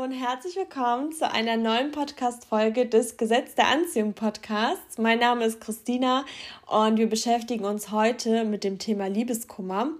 [0.00, 4.96] Hallo und herzlich willkommen zu einer neuen Podcast-Folge des Gesetz der Anziehung Podcasts.
[4.98, 6.24] Mein Name ist Christina
[6.66, 9.90] und wir beschäftigen uns heute mit dem Thema Liebeskummer.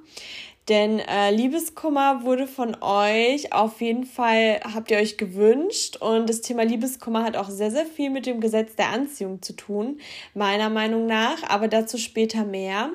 [0.68, 5.96] Denn äh, Liebeskummer wurde von euch auf jeden Fall, habt ihr euch gewünscht.
[5.96, 9.52] Und das Thema Liebeskummer hat auch sehr, sehr viel mit dem Gesetz der Anziehung zu
[9.54, 10.00] tun,
[10.32, 11.42] meiner Meinung nach.
[11.48, 12.90] Aber dazu später mehr.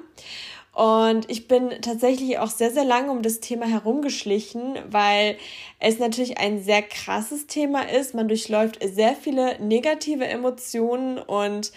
[0.76, 5.38] Und ich bin tatsächlich auch sehr, sehr lange um das Thema herumgeschlichen, weil
[5.80, 8.14] es natürlich ein sehr krasses Thema ist.
[8.14, 11.72] Man durchläuft sehr viele negative Emotionen und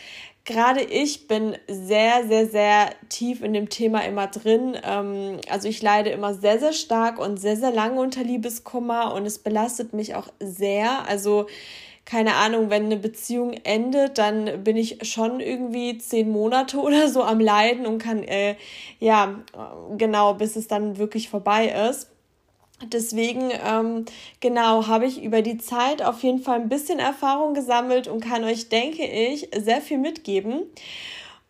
[0.45, 4.77] gerade ich bin sehr, sehr, sehr tief in dem Thema immer drin.
[4.83, 9.27] Ähm, also ich leide immer sehr, sehr stark und sehr, sehr lange unter Liebeskummer und
[9.27, 11.07] es belastet mich auch sehr.
[11.07, 11.47] Also
[12.09, 17.23] keine Ahnung, wenn eine Beziehung endet, dann bin ich schon irgendwie zehn Monate oder so
[17.23, 18.57] am Leiden und kann, äh,
[18.99, 19.41] ja,
[19.99, 22.11] genau, bis es dann wirklich vorbei ist.
[22.93, 24.07] Deswegen, ähm,
[24.41, 28.43] genau, habe ich über die Zeit auf jeden Fall ein bisschen Erfahrung gesammelt und kann
[28.45, 30.63] euch, denke ich, sehr viel mitgeben.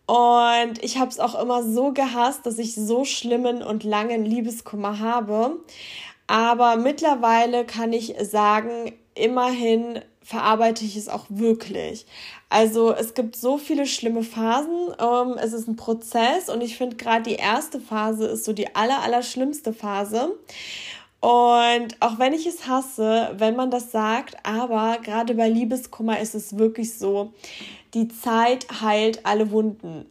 [0.07, 4.99] Und ich habe es auch immer so gehasst, dass ich so schlimmen und langen Liebeskummer
[4.99, 5.57] habe.
[6.27, 12.05] Aber mittlerweile kann ich sagen, immerhin verarbeite ich es auch wirklich.
[12.49, 14.93] Also es gibt so viele schlimme Phasen.
[14.99, 18.75] Ähm, es ist ein Prozess und ich finde gerade die erste Phase ist so die
[18.75, 20.37] aller, aller schlimmste Phase.
[21.19, 26.35] Und auch wenn ich es hasse, wenn man das sagt, aber gerade bei Liebeskummer ist
[26.35, 27.33] es wirklich so,
[27.95, 30.05] die Zeit heilt alle Wunden.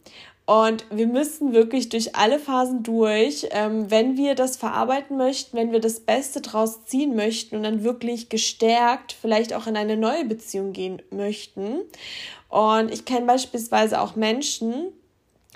[0.48, 5.72] Und wir müssen wirklich durch alle Phasen durch, ähm, wenn wir das verarbeiten möchten, wenn
[5.72, 10.24] wir das Beste draus ziehen möchten und dann wirklich gestärkt vielleicht auch in eine neue
[10.24, 11.80] Beziehung gehen möchten.
[12.48, 14.86] Und ich kenne beispielsweise auch Menschen,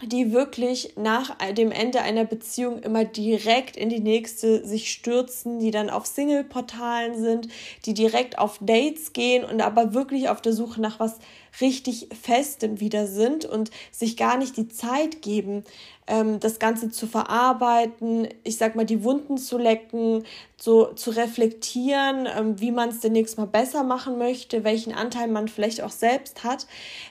[0.07, 5.71] die wirklich nach dem Ende einer Beziehung immer direkt in die nächste sich stürzen, die
[5.71, 7.49] dann auf Single-Portalen sind,
[7.87, 11.19] die direkt auf Dates gehen und aber wirklich auf der Suche nach was
[11.61, 15.65] richtig Festem wieder sind und sich gar nicht die Zeit geben,
[16.07, 20.25] ähm, das Ganze zu verarbeiten, ich sag mal, die Wunden zu lecken,
[20.57, 25.49] so zu reflektieren, ähm, wie man es demnächst mal besser machen möchte, welchen Anteil man
[25.49, 26.67] vielleicht auch selbst hat,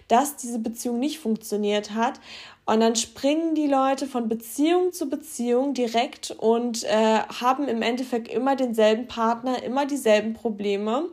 [0.08, 2.20] dass diese Beziehung nicht funktioniert hat.
[2.72, 8.30] Und dann springen die Leute von Beziehung zu Beziehung direkt und äh, haben im Endeffekt
[8.30, 11.10] immer denselben Partner, immer dieselben Probleme.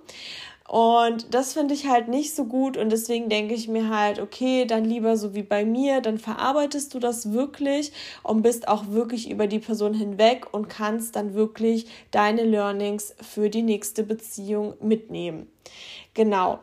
[0.69, 4.66] Und das finde ich halt nicht so gut und deswegen denke ich mir halt, okay,
[4.66, 7.90] dann lieber so wie bei mir, dann verarbeitest du das wirklich
[8.22, 13.50] und bist auch wirklich über die Person hinweg und kannst dann wirklich deine Learnings für
[13.50, 15.50] die nächste Beziehung mitnehmen.
[16.14, 16.60] Genau.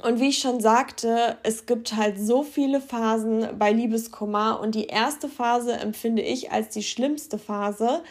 [0.00, 4.86] Und wie ich schon sagte, es gibt halt so viele Phasen bei Liebeskummer und die
[4.86, 8.02] erste Phase empfinde ich als die schlimmste Phase.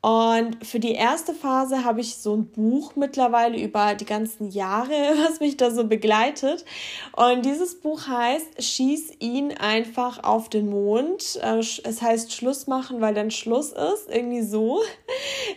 [0.00, 4.92] Und für die erste Phase habe ich so ein Buch mittlerweile über die ganzen Jahre,
[5.26, 6.64] was mich da so begleitet.
[7.16, 11.40] Und dieses Buch heißt Schieß ihn einfach auf den Mond.
[11.42, 14.08] Äh, es heißt Schluss machen, weil dann Schluss ist.
[14.08, 14.80] Irgendwie so.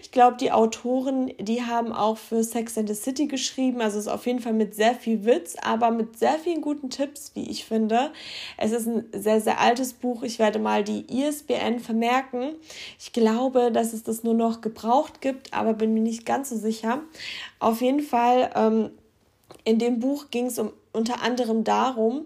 [0.01, 3.79] Ich glaube, die Autoren, die haben auch für Sex and the City geschrieben.
[3.79, 6.89] Also es ist auf jeden Fall mit sehr viel Witz, aber mit sehr vielen guten
[6.89, 8.11] Tipps, wie ich finde.
[8.57, 10.23] Es ist ein sehr, sehr altes Buch.
[10.23, 12.55] Ich werde mal die ISBN vermerken.
[12.99, 16.49] Ich glaube, dass es das nur nur noch gebraucht gibt, aber bin mir nicht ganz
[16.49, 17.01] so sicher.
[17.59, 18.91] Auf jeden Fall, ähm,
[19.63, 22.25] in dem Buch ging es um, unter anderem darum,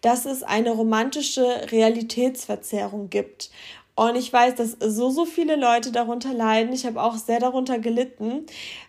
[0.00, 3.50] dass es eine romantische Realitätsverzerrung gibt.
[3.98, 6.74] Und ich weiß, dass so, so viele Leute darunter leiden.
[6.74, 8.44] Ich habe auch sehr darunter gelitten.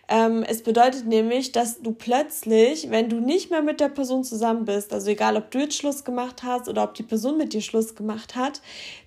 [0.06, 4.66] Ähm, es bedeutet nämlich, dass du plötzlich, wenn du nicht mehr mit der Person zusammen
[4.66, 7.62] bist, also egal ob du jetzt Schluss gemacht hast oder ob die Person mit dir
[7.62, 8.60] Schluss gemacht hat,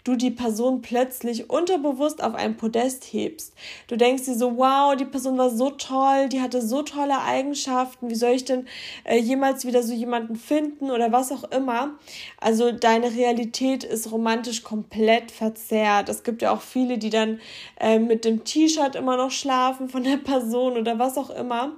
[0.03, 3.53] du die Person plötzlich unterbewusst auf ein Podest hebst.
[3.87, 8.09] Du denkst dir so, wow, die Person war so toll, die hatte so tolle Eigenschaften,
[8.09, 8.67] wie soll ich denn
[9.03, 11.91] äh, jemals wieder so jemanden finden oder was auch immer.
[12.39, 16.09] Also deine Realität ist romantisch komplett verzerrt.
[16.09, 17.39] Es gibt ja auch viele, die dann
[17.79, 21.73] äh, mit dem T-Shirt immer noch schlafen von der Person oder was auch immer.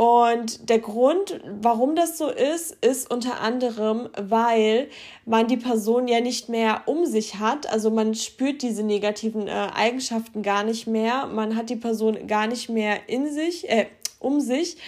[0.00, 4.88] Und der Grund, warum das so ist, ist unter anderem, weil
[5.26, 7.70] man die Person ja nicht mehr um sich hat.
[7.70, 11.26] Also man spürt diese negativen äh, Eigenschaften gar nicht mehr.
[11.26, 13.88] Man hat die Person gar nicht mehr in sich, äh,
[14.20, 14.78] um sich.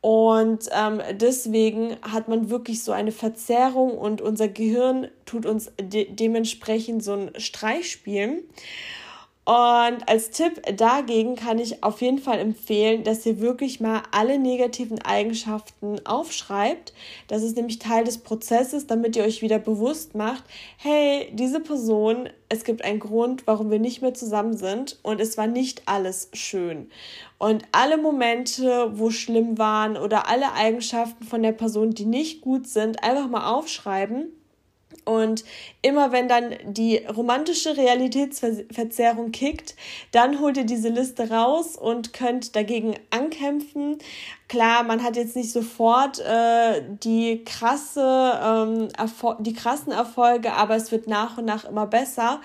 [0.00, 6.12] Und ähm, deswegen hat man wirklich so eine Verzerrung und unser Gehirn tut uns de
[6.12, 8.42] dementsprechend so einen Streich spielen.
[9.46, 14.40] Und als Tipp dagegen kann ich auf jeden Fall empfehlen, dass ihr wirklich mal alle
[14.40, 16.92] negativen Eigenschaften aufschreibt.
[17.28, 20.42] Das ist nämlich Teil des Prozesses, damit ihr euch wieder bewusst macht,
[20.78, 25.38] hey, diese Person, es gibt einen Grund, warum wir nicht mehr zusammen sind und es
[25.38, 26.90] war nicht alles schön.
[27.38, 32.66] Und alle Momente, wo schlimm waren oder alle Eigenschaften von der Person, die nicht gut
[32.66, 34.32] sind, einfach mal aufschreiben
[35.06, 35.44] und
[35.82, 39.76] immer wenn dann die romantische Realitätsverzerrung kickt,
[40.10, 43.98] dann holt ihr diese Liste raus und könnt dagegen ankämpfen.
[44.48, 48.88] Klar, man hat jetzt nicht sofort äh, die krasse, ähm,
[49.40, 52.40] die krassen Erfolge, aber es wird nach und nach immer besser.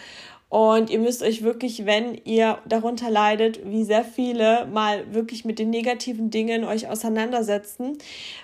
[0.52, 5.60] Und ihr müsst euch wirklich, wenn ihr darunter leidet, wie sehr viele, mal wirklich mit
[5.60, 7.98] den negativen Dingen euch auseinandersetzen.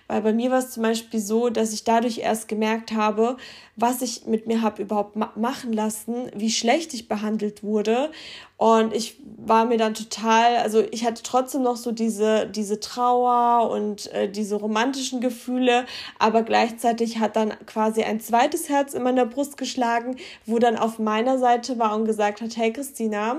[0.07, 3.35] Weil bei mir war es zum Beispiel so, dass ich dadurch erst gemerkt habe,
[3.77, 8.11] was ich mit mir habe überhaupt ma machen lassen, wie schlecht ich behandelt wurde.
[8.57, 13.69] Und ich war mir dann total, also ich hatte trotzdem noch so diese, diese Trauer
[13.69, 15.85] und äh, diese romantischen Gefühle,
[16.17, 20.97] aber gleichzeitig hat dann quasi ein zweites Herz in meiner Brust geschlagen, wo dann auf
[20.97, 23.37] meiner Seite war und gesagt hat, hey Christina,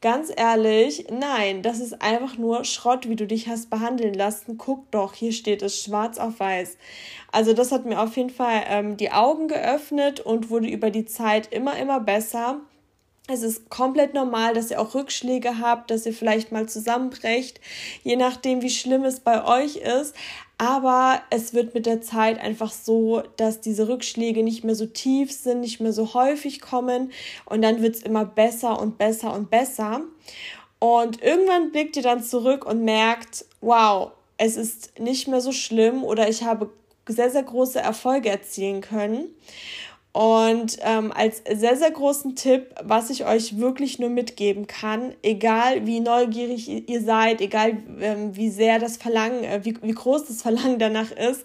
[0.00, 4.58] Ganz ehrlich, nein, das ist einfach nur Schrott, wie du dich hast behandeln lassen.
[4.58, 6.76] Guck doch, hier steht es schwarz auf weiß.
[7.32, 11.06] Also das hat mir auf jeden Fall ähm, die Augen geöffnet und wurde über die
[11.06, 12.60] Zeit immer, immer besser.
[13.26, 17.58] Es ist komplett normal, dass ihr auch Rückschläge habt, dass ihr vielleicht mal zusammenbrecht,
[18.02, 20.14] je nachdem, wie schlimm es bei euch ist.
[20.58, 25.32] Aber es wird mit der Zeit einfach so, dass diese Rückschläge nicht mehr so tief
[25.32, 27.12] sind, nicht mehr so häufig kommen
[27.46, 30.02] und dann wird es immer besser und besser und besser.
[30.78, 36.04] Und irgendwann blickt ihr dann zurück und merkt, wow, es ist nicht mehr so schlimm
[36.04, 36.70] oder ich habe
[37.08, 39.28] sehr, sehr große Erfolge erzielen können.
[40.14, 45.88] Und ähm, als sehr, sehr großen Tipp, was ich euch wirklich nur mitgeben kann, egal
[45.88, 50.40] wie neugierig ihr seid, egal ähm, wie sehr das Verlangen, äh, wie, wie groß das
[50.40, 51.44] Verlangen danach ist,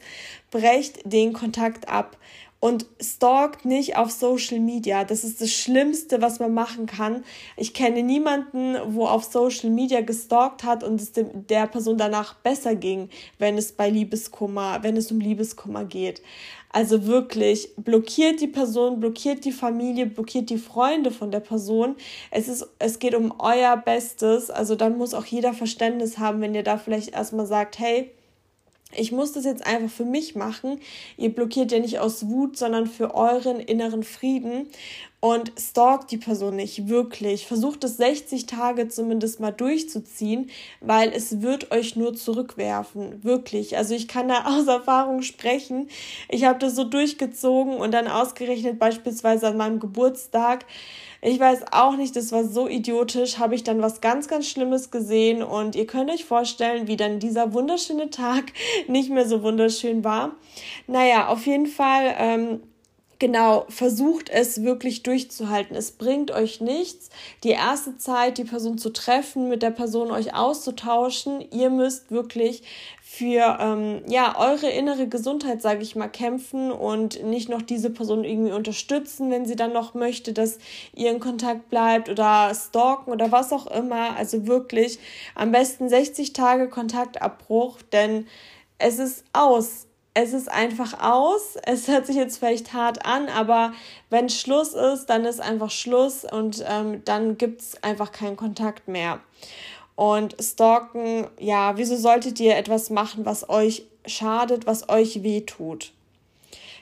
[0.51, 2.15] brecht den Kontakt ab
[2.59, 5.05] und stalkt nicht auf Social Media.
[5.05, 7.23] Das ist das Schlimmste, was man machen kann.
[7.55, 12.75] Ich kenne niemanden, wo auf Social Media gestalkt hat und es der Person danach besser
[12.75, 16.21] ging, wenn es bei Liebeskummer, wenn es um Liebeskummer geht.
[16.71, 21.95] Also wirklich, blockiert die Person, blockiert die Familie, blockiert die Freunde von der Person.
[22.29, 24.51] Es ist, es geht um euer Bestes.
[24.51, 28.11] Also dann muss auch jeder Verständnis haben, wenn ihr da vielleicht erstmal sagt, hey,
[28.95, 30.79] ich muss das jetzt einfach für mich machen.
[31.15, 34.67] Ihr blockiert ja nicht aus Wut, sondern für euren inneren Frieden
[35.21, 37.45] und stalkt die Person nicht wirklich.
[37.45, 40.49] Versucht es 60 Tage zumindest mal durchzuziehen,
[40.81, 43.23] weil es wird euch nur zurückwerfen.
[43.23, 43.77] Wirklich.
[43.77, 45.89] Also ich kann da aus Erfahrung sprechen.
[46.29, 50.65] Ich habe das so durchgezogen und dann ausgerechnet beispielsweise an meinem Geburtstag.
[51.21, 54.89] Ich weiß auch nicht, das war so idiotisch, habe ich dann was ganz, ganz Schlimmes
[54.89, 58.53] gesehen und ihr könnt euch vorstellen, wie dann dieser wunderschöne Tag
[58.87, 60.31] nicht mehr so wunderschön war.
[60.87, 62.15] Naja, auf jeden Fall.
[62.17, 62.61] Ähm,
[63.19, 65.75] genau, versucht es wirklich durchzuhalten.
[65.75, 67.09] Es bringt euch nichts,
[67.43, 71.45] die erste Zeit die Person zu treffen, mit der Person euch auszutauschen.
[71.51, 72.63] Ihr müsst wirklich
[73.01, 78.23] für ähm, ja eure innere Gesundheit, sage ich mal, kämpfen und nicht noch diese Person
[78.23, 80.57] irgendwie unterstützen, wenn sie dann noch möchte, dass
[80.95, 84.15] ihr in Kontakt bleibt oder stalken oder was auch immer.
[84.15, 84.99] Also wirklich
[85.35, 88.27] am besten 60 Tage Kontaktabbruch, denn
[88.77, 89.88] es ist aus
[90.21, 91.57] es ist einfach aus.
[91.63, 93.73] Es hört sich jetzt vielleicht hart an, aber
[94.09, 98.87] wenn Schluss ist, dann ist einfach Schluss und ähm, dann gibt es einfach keinen Kontakt
[98.87, 99.19] mehr.
[99.95, 105.93] Und stalken, ja, wieso solltet ihr etwas machen, was euch schadet, was euch wehtut?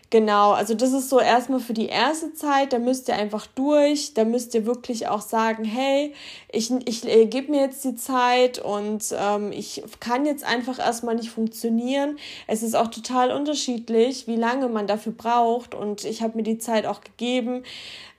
[0.09, 4.13] Genau, also das ist so erstmal für die erste Zeit, da müsst ihr einfach durch,
[4.13, 6.13] da müsst ihr wirklich auch sagen, hey,
[6.49, 11.15] ich, ich äh, gebe mir jetzt die Zeit und ähm, ich kann jetzt einfach erstmal
[11.15, 12.17] nicht funktionieren.
[12.47, 16.57] Es ist auch total unterschiedlich, wie lange man dafür braucht und ich habe mir die
[16.57, 17.63] Zeit auch gegeben.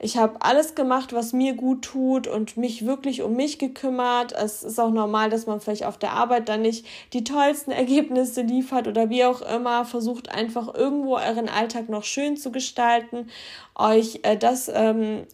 [0.01, 4.31] Ich habe alles gemacht, was mir gut tut und mich wirklich um mich gekümmert.
[4.31, 8.43] Es ist auch normal, dass man vielleicht auf der Arbeit dann nicht die tollsten Ergebnisse
[8.43, 9.85] liefert oder wie auch immer.
[9.85, 13.29] Versucht einfach irgendwo euren Alltag noch schön zu gestalten,
[13.75, 15.25] euch äh, das, ähm,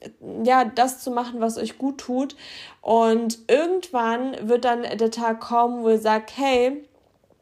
[0.44, 2.36] ja, das zu machen, was euch gut tut.
[2.82, 6.84] Und irgendwann wird dann der Tag kommen, wo ihr sagt, hey,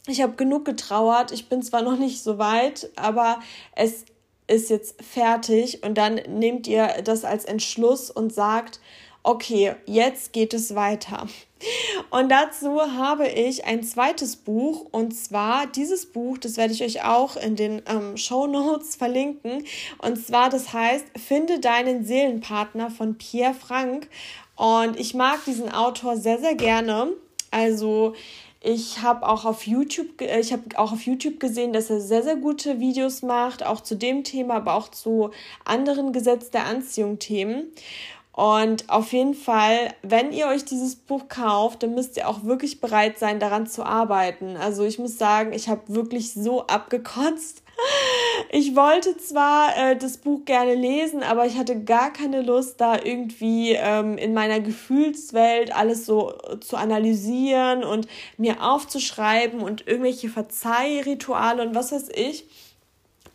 [0.07, 3.39] ich habe genug getrauert, ich bin zwar noch nicht so weit, aber
[3.75, 4.05] es
[4.47, 8.79] ist jetzt fertig und dann nehmt ihr das als Entschluss und sagt,
[9.23, 11.27] okay, jetzt geht es weiter.
[12.09, 17.05] Und dazu habe ich ein zweites Buch und zwar dieses Buch, das werde ich euch
[17.05, 19.63] auch in den ähm, Show Notes verlinken.
[19.99, 24.09] Und zwar, das heißt, Finde deinen Seelenpartner von Pierre Frank.
[24.55, 27.13] Und ich mag diesen Autor sehr, sehr gerne.
[27.49, 28.13] Also
[28.61, 32.37] ich habe auch auf YouTube, ich habe auch auf YouTube gesehen, dass er sehr, sehr
[32.37, 35.31] gute Videos macht, auch zu dem Thema, aber auch zu
[35.65, 37.71] anderen Gesetz der Anziehung Themen.
[38.33, 42.81] Und auf jeden Fall, wenn ihr euch dieses Buch kauft, dann müsst ihr auch wirklich
[42.81, 44.57] bereit sein, daran zu arbeiten.
[44.57, 47.61] Also ich muss sagen, ich habe wirklich so abgekotzt.
[48.49, 52.97] Ich wollte zwar äh, das Buch gerne lesen, aber ich hatte gar keine Lust, da
[53.03, 61.63] irgendwie ähm, in meiner Gefühlswelt alles so zu analysieren und mir aufzuschreiben und irgendwelche Verzeih-Rituale
[61.63, 62.45] und was weiß ich.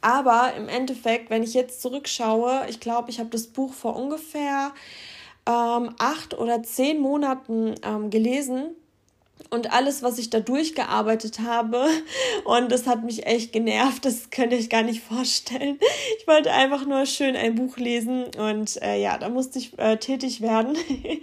[0.00, 4.72] Aber im Endeffekt, wenn ich jetzt zurückschaue, ich glaube, ich habe das Buch vor ungefähr
[5.46, 8.76] ähm, acht oder zehn Monaten ähm, gelesen
[9.50, 11.86] und alles, was ich da durchgearbeitet habe.
[12.44, 14.04] Und das hat mich echt genervt.
[14.04, 15.78] Das könnt ihr euch gar nicht vorstellen.
[16.18, 19.96] Ich wollte einfach nur schön ein Buch lesen und äh, ja, da musste ich äh,
[19.96, 20.76] tätig werden.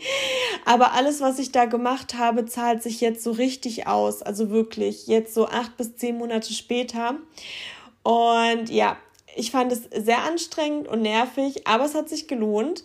[0.66, 4.22] Aber alles, was ich da gemacht habe, zahlt sich jetzt so richtig aus.
[4.22, 7.18] Also wirklich, jetzt so acht bis zehn Monate später.
[8.06, 8.98] Und ja,
[9.36, 12.84] ich fand es sehr anstrengend und nervig, aber es hat sich gelohnt.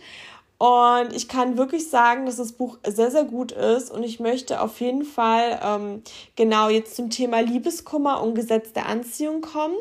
[0.56, 3.90] Und ich kann wirklich sagen, dass das Buch sehr, sehr gut ist.
[3.90, 6.02] Und ich möchte auf jeden Fall ähm,
[6.36, 9.76] genau jetzt zum Thema Liebeskummer und Gesetz der Anziehung kommen.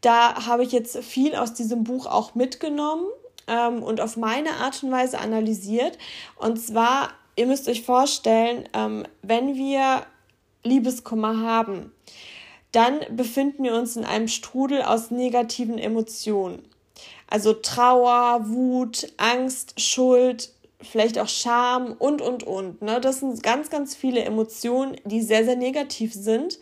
[0.00, 3.06] Da habe ich jetzt viel aus diesem Buch auch mitgenommen
[3.46, 5.96] ähm, und auf meine Art und Weise analysiert.
[6.36, 10.02] Und zwar, ihr müsst euch vorstellen, ähm, wenn wir
[10.64, 11.92] Liebeskummer haben,
[12.72, 16.62] dann befinden wir uns in einem Strudel aus negativen Emotionen.
[17.28, 20.50] Also Trauer, Wut, Angst, Schuld,
[20.80, 22.82] vielleicht auch Scham und, und, und.
[22.82, 23.00] Ne?
[23.00, 26.58] Das sind ganz, ganz viele Emotionen, die sehr, sehr negativ sind.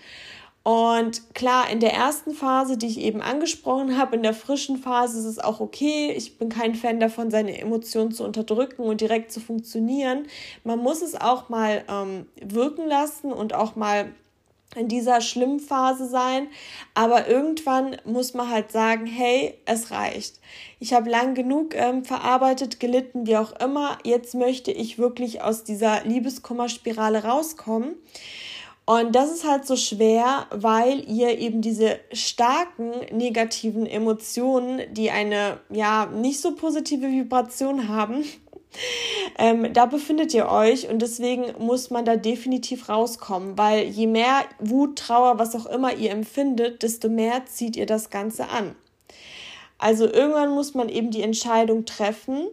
[0.63, 5.19] Und klar, in der ersten Phase, die ich eben angesprochen habe, in der frischen Phase
[5.19, 6.13] ist es auch okay.
[6.15, 10.27] Ich bin kein Fan davon, seine Emotionen zu unterdrücken und direkt zu funktionieren.
[10.63, 14.13] Man muss es auch mal ähm, wirken lassen und auch mal
[14.77, 16.49] in dieser schlimmen Phase sein,
[16.95, 20.39] aber irgendwann muss man halt sagen, hey, es reicht.
[20.79, 23.99] Ich habe lang genug ähm, verarbeitet, gelitten, wie auch immer.
[24.05, 27.97] Jetzt möchte ich wirklich aus dieser Liebeskummerspirale rauskommen.
[28.87, 35.61] Und das ist halt so schwer, weil ihr eben diese starken negativen Emotionen, die eine
[35.71, 38.25] ja nicht so positive Vibration haben,
[39.39, 44.45] ähm, da befindet ihr euch und deswegen muss man da definitiv rauskommen, weil je mehr
[44.59, 48.75] Wut, Trauer, was auch immer ihr empfindet, desto mehr zieht ihr das Ganze an.
[49.79, 52.47] Also irgendwann muss man eben die Entscheidung treffen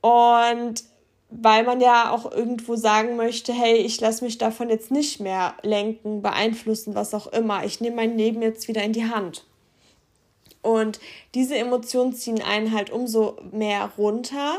[0.00, 0.84] und
[1.28, 5.54] weil man ja auch irgendwo sagen möchte, hey, ich lasse mich davon jetzt nicht mehr
[5.62, 7.64] lenken, beeinflussen, was auch immer.
[7.64, 9.44] Ich nehme mein Leben jetzt wieder in die Hand.
[10.62, 10.98] Und
[11.34, 14.56] diese Emotionen ziehen einen halt umso mehr runter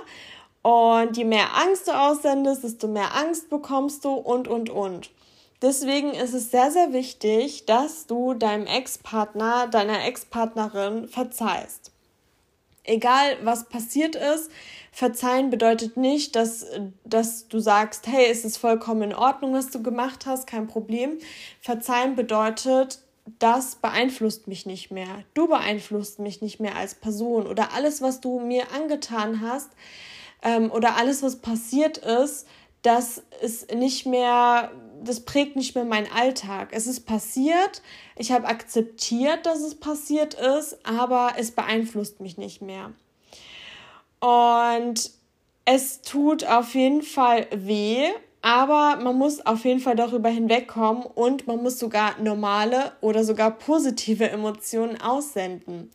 [0.68, 5.12] und je mehr Angst du aussendest, desto mehr Angst bekommst du und, und, und.
[5.62, 11.92] Deswegen ist es sehr, sehr wichtig, dass du deinem Ex-Partner, deiner Ex-Partnerin verzeihst.
[12.84, 14.52] Egal, was passiert ist,
[14.92, 16.66] verzeihen bedeutet nicht, dass,
[17.06, 21.18] dass du sagst, hey, es ist vollkommen in Ordnung, was du gemacht hast, kein Problem.
[21.62, 23.00] Verzeihen bedeutet,
[23.40, 25.24] das beeinflusst mich nicht mehr.
[25.34, 29.70] Du beeinflusst mich nicht mehr als Person oder alles, was du mir angetan hast,
[30.42, 32.48] ähm, oder alles, was passiert ist,
[32.82, 34.72] das ist nicht mehr,
[35.04, 36.70] das prägt nicht mehr meinen Alltag.
[36.72, 37.82] Es ist passiert,
[38.16, 42.92] ich habe akzeptiert, dass es passiert ist, aber es beeinflusst mich nicht mehr.
[44.20, 45.12] Und
[45.66, 48.06] es tut auf jeden Fall weh,
[48.42, 53.52] aber man muss auf jeden Fall darüber hinwegkommen und man muss sogar normale oder sogar
[53.52, 55.92] positive Emotionen aussenden.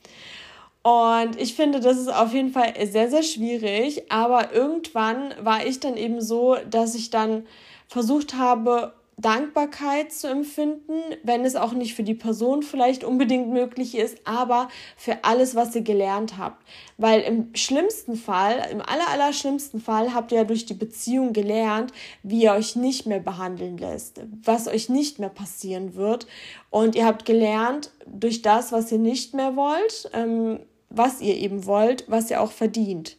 [0.82, 4.10] Und ich finde, das ist auf jeden Fall sehr, sehr schwierig.
[4.10, 7.46] Aber irgendwann war ich dann eben so, dass ich dann
[7.86, 13.94] versucht habe, Dankbarkeit zu empfinden, wenn es auch nicht für die Person vielleicht unbedingt möglich
[13.94, 16.66] ist, aber für alles, was ihr gelernt habt.
[16.96, 21.32] Weil im schlimmsten Fall, im aller, aller schlimmsten Fall habt ihr ja durch die Beziehung
[21.32, 26.26] gelernt, wie ihr euch nicht mehr behandeln lässt, was euch nicht mehr passieren wird.
[26.70, 30.58] Und ihr habt gelernt, durch das, was ihr nicht mehr wollt, ähm,
[30.94, 33.16] was ihr eben wollt, was ihr auch verdient.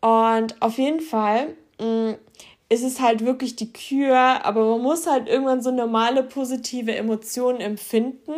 [0.00, 2.14] Und auf jeden Fall mh, mm,
[2.68, 7.60] ist es halt wirklich die Kür, aber man muss halt irgendwann so normale positive Emotionen
[7.60, 8.34] empfinden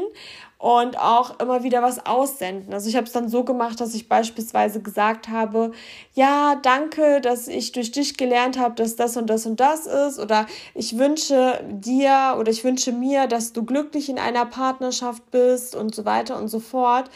[0.58, 2.74] und auch immer wieder was aussenden.
[2.74, 5.72] Also ich habe es dann so gemacht, dass ich beispielsweise gesagt habe,
[6.14, 10.18] ja, danke, dass ich durch dich gelernt habe, dass das und das und das ist
[10.18, 15.74] oder ich wünsche dir oder ich wünsche mir, dass du glücklich in einer Partnerschaft bist
[15.74, 17.08] und so weiter und so fort.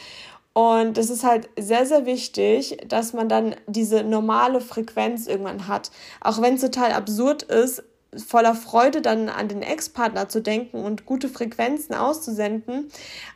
[0.54, 5.90] Und es ist halt sehr, sehr wichtig, dass man dann diese normale Frequenz irgendwann hat.
[6.20, 7.82] Auch wenn es total absurd ist,
[8.14, 12.90] voller Freude dann an den Ex-Partner zu denken und gute Frequenzen auszusenden.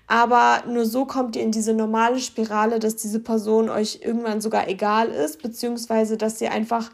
[0.07, 4.69] Aber nur so kommt ihr in diese normale Spirale, dass diese Person euch irgendwann sogar
[4.69, 6.91] egal ist, beziehungsweise dass ihr einfach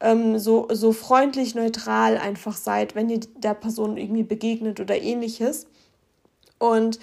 [0.00, 5.66] ähm, so, so freundlich, neutral einfach seid, wenn ihr der Person irgendwie begegnet oder ähnliches.
[6.58, 7.00] Und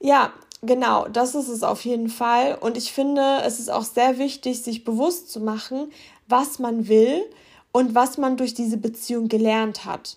[0.00, 2.56] ja, genau, das ist es auf jeden Fall.
[2.60, 5.92] Und ich finde, es ist auch sehr wichtig, sich bewusst zu machen,
[6.28, 7.22] was man will
[7.72, 10.16] und was man durch diese Beziehung gelernt hat.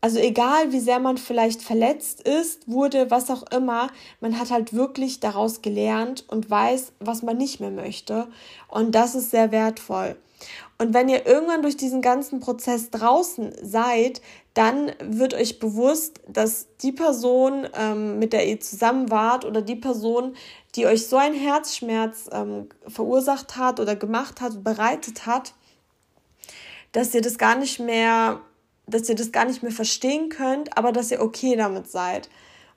[0.00, 3.88] Also egal, wie sehr man vielleicht verletzt ist, wurde, was auch immer,
[4.20, 8.28] man hat halt wirklich daraus gelernt und weiß, was man nicht mehr möchte.
[8.68, 10.16] Und das ist sehr wertvoll.
[10.76, 14.20] Und wenn ihr irgendwann durch diesen ganzen Prozess draußen seid,
[14.54, 19.76] dann wird euch bewusst, dass die Person, ähm, mit der ihr zusammen wart oder die
[19.76, 20.36] Person,
[20.76, 25.54] die euch so einen Herzschmerz ähm, verursacht hat oder gemacht hat, bereitet hat,
[26.92, 28.40] dass ihr das gar nicht mehr,
[28.86, 32.28] dass ihr das gar nicht mehr verstehen könnt, aber dass ihr okay damit seid.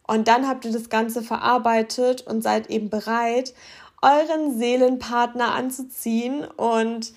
[0.08, 3.54] Und dann habt ihr das Ganze verarbeitet und seid eben bereit,
[4.02, 6.46] euren Seelenpartner anzuziehen.
[6.46, 7.14] Und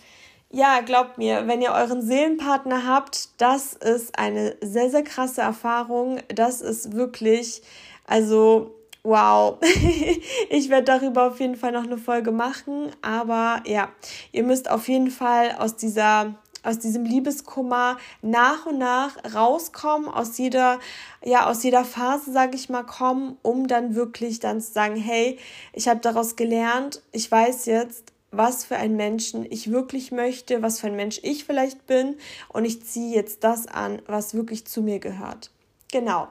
[0.50, 6.20] ja, glaubt mir, wenn ihr euren Seelenpartner habt, das ist eine sehr, sehr krasse Erfahrung.
[6.28, 7.62] Das ist wirklich,
[8.06, 9.56] also Wow,
[10.50, 13.88] ich werde darüber auf jeden Fall noch eine Folge machen, aber ja,
[14.30, 20.36] ihr müsst auf jeden Fall aus dieser aus diesem Liebeskummer nach und nach rauskommen, aus
[20.36, 20.78] jeder,
[21.24, 25.38] ja, aus jeder Phase, sage ich mal, kommen, um dann wirklich dann zu sagen, hey,
[25.72, 30.80] ich habe daraus gelernt, ich weiß jetzt, was für ein Menschen ich wirklich möchte, was
[30.80, 32.16] für ein Mensch ich vielleicht bin
[32.48, 35.50] und ich ziehe jetzt das an, was wirklich zu mir gehört.
[35.92, 36.28] Genau.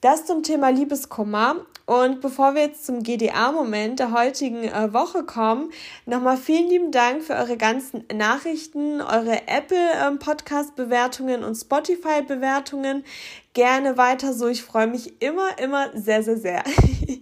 [0.00, 1.64] Das zum Thema Liebeskummer.
[1.86, 5.70] Und bevor wir jetzt zum GDA-Moment der heutigen äh, Woche kommen,
[6.06, 13.04] nochmal vielen lieben Dank für eure ganzen Nachrichten, eure Apple-Podcast-Bewertungen ähm, und Spotify-Bewertungen.
[13.52, 14.48] Gerne weiter so.
[14.48, 16.64] Ich freue mich immer, immer sehr, sehr, sehr.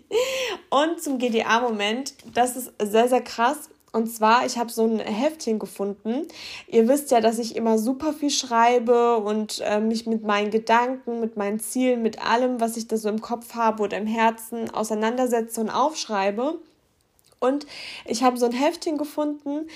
[0.71, 3.69] und zum GDA-Moment, das ist sehr, sehr krass.
[3.93, 6.27] Und zwar, ich habe so ein Heftchen gefunden.
[6.67, 11.21] Ihr wisst ja, dass ich immer super viel schreibe und äh, mich mit meinen Gedanken,
[11.21, 14.71] mit meinen Zielen, mit allem, was ich da so im Kopf habe oder im Herzen
[14.71, 16.59] auseinandersetze und aufschreibe.
[17.39, 17.67] Und
[18.07, 19.67] ich habe so ein Heftchen gefunden.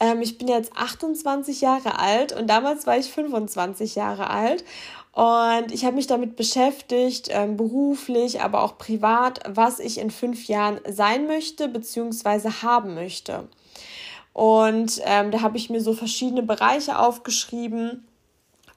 [0.00, 4.64] Ähm, ich bin jetzt 28 Jahre alt und damals war ich 25 Jahre alt.
[5.12, 10.46] Und ich habe mich damit beschäftigt, ähm, beruflich, aber auch privat, was ich in fünf
[10.46, 12.62] Jahren sein möchte bzw.
[12.62, 13.48] haben möchte.
[14.38, 18.04] Und ähm, da habe ich mir so verschiedene Bereiche aufgeschrieben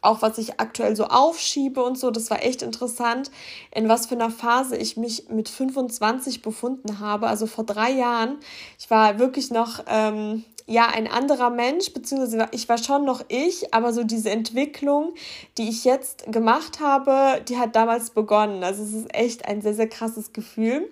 [0.02, 2.10] auch was ich aktuell so aufschiebe und so.
[2.10, 3.30] Das war echt interessant,
[3.70, 7.28] in was für einer Phase ich mich mit 25 befunden habe.
[7.28, 8.38] Also vor drei Jahren.
[8.80, 13.74] Ich war wirklich noch ähm, ja ein anderer Mensch, beziehungsweise ich war schon noch ich,
[13.74, 15.14] aber so diese Entwicklung,
[15.58, 18.64] die ich jetzt gemacht habe, die hat damals begonnen.
[18.64, 20.90] Also es ist echt ein sehr, sehr krasses Gefühl.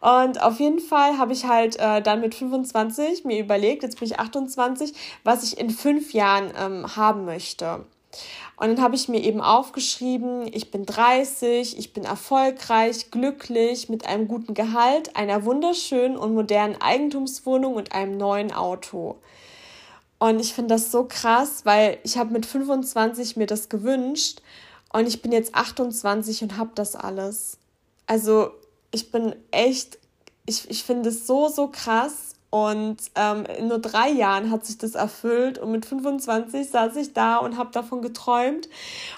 [0.00, 4.08] Und auf jeden Fall habe ich halt äh, dann mit 25 mir überlegt, jetzt bin
[4.08, 4.92] ich 28,
[5.24, 7.84] was ich in fünf Jahren ähm, haben möchte.
[8.56, 14.06] Und dann habe ich mir eben aufgeschrieben, ich bin 30, ich bin erfolgreich, glücklich, mit
[14.06, 19.16] einem guten Gehalt, einer wunderschönen und modernen Eigentumswohnung und einem neuen Auto.
[20.18, 24.42] Und ich finde das so krass, weil ich habe mit 25 mir das gewünscht
[24.92, 27.58] und ich bin jetzt 28 und habe das alles.
[28.06, 28.50] Also
[28.90, 29.98] ich bin echt,
[30.46, 34.78] ich, ich finde es so, so krass und ähm, in nur drei Jahren hat sich
[34.78, 38.68] das erfüllt und mit 25 saß ich da und habe davon geträumt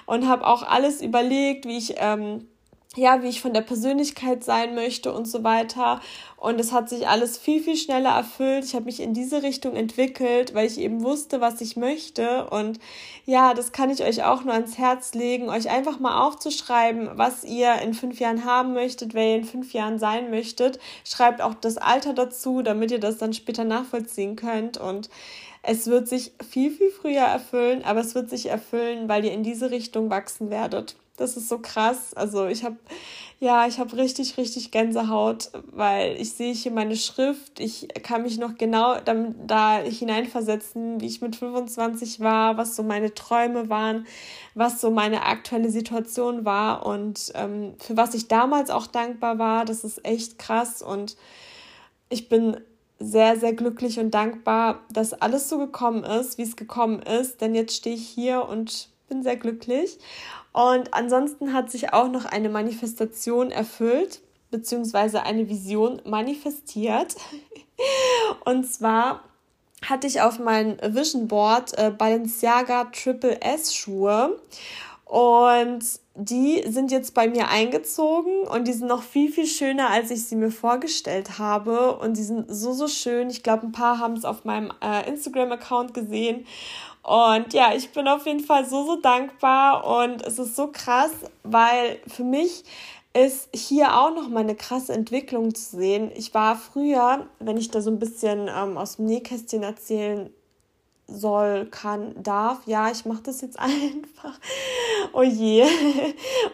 [0.06, 2.48] und habe auch alles überlegt, wie ich ähm,
[2.96, 6.00] ja, wie ich von der Persönlichkeit sein möchte und so weiter.
[6.36, 8.64] Und es hat sich alles viel, viel schneller erfüllt.
[8.64, 12.50] Ich habe mich in diese Richtung entwickelt, weil ich eben wusste, was ich möchte.
[12.50, 12.80] Und
[13.26, 17.44] ja, das kann ich euch auch nur ans Herz legen, euch einfach mal aufzuschreiben, was
[17.44, 20.80] ihr in fünf Jahren haben möchtet, wer ihr in fünf Jahren sein möchtet.
[21.04, 24.78] Schreibt auch das Alter dazu, damit ihr das dann später nachvollziehen könnt.
[24.78, 25.10] Und
[25.62, 29.44] es wird sich viel, viel früher erfüllen, aber es wird sich erfüllen, weil ihr in
[29.44, 30.96] diese Richtung wachsen werdet.
[31.20, 32.14] Das ist so krass.
[32.14, 32.76] Also ich habe
[33.40, 37.58] ja, ich habe richtig, richtig Gänsehaut, weil ich sehe hier meine Schrift.
[37.58, 39.14] Ich kann mich noch genau da,
[39.46, 44.06] da hineinversetzen, wie ich mit 25 war, was so meine Träume waren,
[44.54, 49.64] was so meine aktuelle Situation war und ähm, für was ich damals auch dankbar war.
[49.64, 51.16] Das ist echt krass und
[52.10, 52.58] ich bin
[52.98, 57.54] sehr, sehr glücklich und dankbar, dass alles so gekommen ist, wie es gekommen ist, denn
[57.54, 59.98] jetzt stehe ich hier und bin sehr glücklich.
[60.54, 64.20] Und ansonsten hat sich auch noch eine Manifestation erfüllt,
[64.50, 67.16] beziehungsweise eine Vision manifestiert.
[68.46, 69.22] Und zwar
[69.84, 74.38] hatte ich auf meinem Vision Board äh, Balenciaga Triple S Schuhe
[75.10, 80.12] und die sind jetzt bei mir eingezogen und die sind noch viel, viel schöner, als
[80.12, 81.96] ich sie mir vorgestellt habe.
[81.96, 83.28] Und die sind so, so schön.
[83.28, 86.46] Ich glaube, ein paar haben es auf meinem äh, Instagram-Account gesehen.
[87.02, 91.12] Und ja, ich bin auf jeden Fall so, so dankbar und es ist so krass,
[91.42, 92.64] weil für mich
[93.12, 96.12] ist hier auch noch mal eine krasse Entwicklung zu sehen.
[96.14, 100.30] Ich war früher, wenn ich da so ein bisschen ähm, aus dem Nähkästchen erzählen
[101.12, 102.60] soll, kann, darf.
[102.66, 104.38] Ja, ich mache das jetzt einfach.
[105.12, 105.64] Oh je.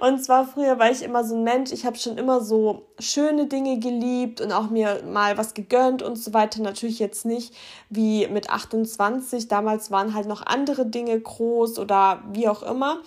[0.00, 3.46] Und zwar früher war ich immer so ein Mensch, ich habe schon immer so schöne
[3.46, 6.62] Dinge geliebt und auch mir mal was gegönnt und so weiter.
[6.62, 7.54] Natürlich jetzt nicht
[7.90, 9.48] wie mit 28.
[9.48, 12.98] Damals waren halt noch andere Dinge groß oder wie auch immer.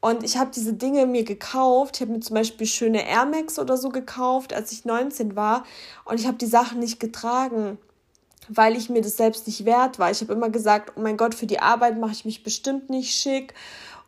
[0.00, 1.96] Und ich habe diese Dinge mir gekauft.
[1.96, 5.64] Ich habe mir zum Beispiel schöne Air Max oder so gekauft, als ich 19 war.
[6.04, 7.78] Und ich habe die Sachen nicht getragen
[8.48, 10.10] weil ich mir das selbst nicht wert war.
[10.10, 13.14] Ich habe immer gesagt, oh mein Gott, für die Arbeit mache ich mich bestimmt nicht
[13.14, 13.54] schick.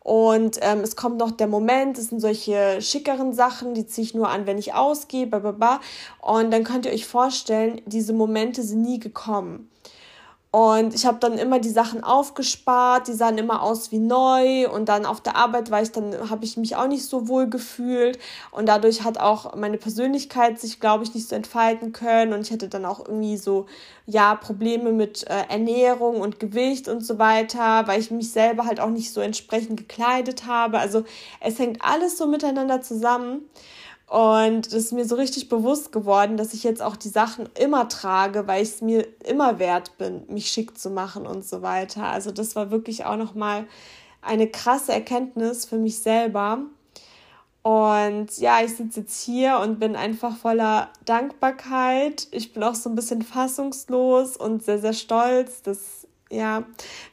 [0.03, 4.15] Und ähm, es kommt noch der Moment, es sind solche schickeren Sachen, die ziehe ich
[4.15, 5.79] nur an, wenn ich ausgehe, bla.
[6.19, 9.70] Und dann könnt ihr euch vorstellen, diese Momente sind nie gekommen.
[10.51, 14.89] Und ich habe dann immer die Sachen aufgespart, die sahen immer aus wie neu und
[14.89, 18.19] dann auf der Arbeit war ich dann habe ich mich auch nicht so wohl gefühlt
[18.51, 22.51] und dadurch hat auch meine Persönlichkeit sich glaube ich nicht so entfalten können und ich
[22.51, 23.65] hatte dann auch irgendwie so
[24.05, 28.81] ja Probleme mit äh, Ernährung und Gewicht und so weiter, weil ich mich selber halt
[28.81, 30.79] auch nicht so entsprechend gekleidet habe.
[30.79, 31.05] Also
[31.39, 33.49] es hängt alles so miteinander zusammen.
[34.11, 37.87] Und das ist mir so richtig bewusst geworden, dass ich jetzt auch die Sachen immer
[37.87, 42.07] trage, weil ich es mir immer wert bin, mich schick zu machen und so weiter.
[42.07, 43.67] Also das war wirklich auch nochmal
[44.21, 46.59] eine krasse Erkenntnis für mich selber.
[47.61, 52.27] Und ja, ich sitze jetzt hier und bin einfach voller Dankbarkeit.
[52.31, 56.65] Ich bin auch so ein bisschen fassungslos und sehr, sehr stolz, dass, ja,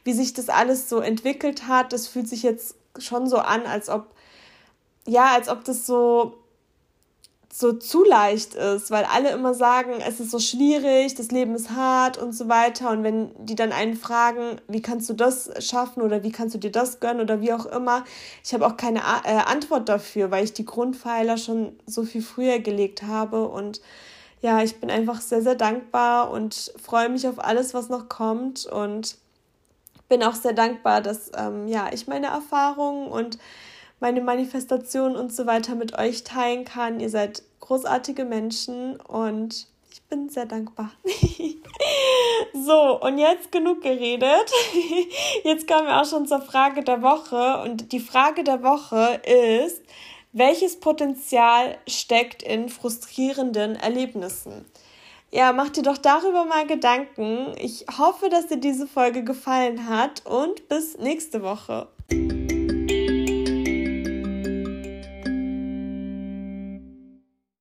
[0.03, 1.93] wie sich das alles so entwickelt hat.
[1.93, 4.07] Das fühlt sich jetzt schon so an, als ob,
[5.07, 6.38] ja, als ob das so
[7.59, 11.71] so zu leicht ist, weil alle immer sagen, es ist so schwierig, das Leben ist
[11.71, 12.89] hart und so weiter.
[12.89, 16.59] Und wenn die dann einen fragen, wie kannst du das schaffen oder wie kannst du
[16.59, 18.05] dir das gönnen oder wie auch immer,
[18.45, 22.59] ich habe auch keine äh, Antwort dafür, weil ich die Grundpfeiler schon so viel früher
[22.59, 23.45] gelegt habe.
[23.49, 23.81] Und
[24.39, 28.67] ja, ich bin einfach sehr, sehr dankbar und freue mich auf alles, was noch kommt.
[28.67, 29.17] Und
[30.07, 33.37] bin auch sehr dankbar, dass ähm, ja, ich meine Erfahrungen und
[33.99, 36.99] meine Manifestation und so weiter mit euch teilen kann.
[36.99, 40.91] Ihr seid großartige Menschen und ich bin sehr dankbar.
[42.53, 44.51] so, und jetzt genug geredet.
[45.43, 47.61] Jetzt kommen wir auch schon zur Frage der Woche.
[47.63, 49.81] Und die Frage der Woche ist,
[50.31, 54.65] welches Potenzial steckt in frustrierenden Erlebnissen?
[55.31, 57.53] Ja, mach dir doch darüber mal Gedanken.
[57.57, 61.87] Ich hoffe, dass dir diese Folge gefallen hat und bis nächste Woche.